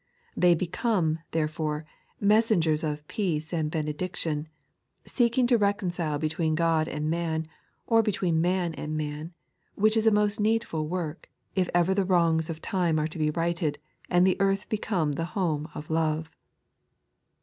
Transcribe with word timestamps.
They 0.35 0.55
become, 0.55 1.19
therefore, 1.29 1.85
messengers 2.19 2.83
of 2.83 3.07
peace 3.07 3.53
and 3.53 3.69
benediction, 3.69 4.47
seeking 5.05 5.45
to 5.45 5.59
reconcile 5.59 6.17
between 6.17 6.55
God 6.55 6.87
and 6.87 7.07
man, 7.07 7.47
or 7.85 8.01
between 8.01 8.41
man 8.41 8.73
and 8.73 8.97
man, 8.97 9.35
which 9.75 9.95
is 9.95 10.07
a 10.07 10.11
most 10.11 10.39
needful 10.39 10.87
work, 10.87 11.29
if 11.53 11.69
ever 11.75 11.93
the 11.93 12.03
wrongs 12.03 12.49
of 12.49 12.63
time 12.63 12.97
are 12.97 13.05
to 13.09 13.19
be 13.19 13.29
righted, 13.29 13.77
and 14.09 14.27
earth 14.39 14.67
become 14.69 15.11
the 15.11 15.25
home 15.37 15.69
of 15.75 15.91
love. 15.91 16.31